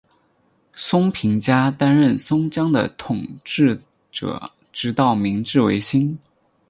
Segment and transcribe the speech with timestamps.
[0.73, 3.79] 松平家担任松江的统治
[4.11, 6.17] 者直到明治维新。